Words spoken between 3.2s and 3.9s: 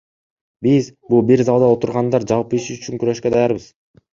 даярбыз.